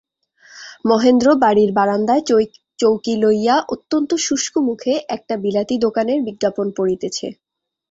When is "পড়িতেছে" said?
6.77-7.27